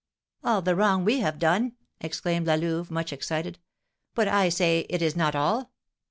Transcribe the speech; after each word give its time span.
"All 0.43 0.63
the 0.63 0.75
wrong 0.75 1.05
we 1.05 1.19
have 1.19 1.37
done!" 1.37 1.73
exclaimed 1.99 2.47
La 2.47 2.55
Louve, 2.55 2.89
much 2.89 3.13
excited. 3.13 3.59
"But 4.15 4.27
I 4.27 4.49
say 4.49 4.87
it 4.89 4.99
is 5.03 5.15
not 5.15 5.35
all. 5.35 5.69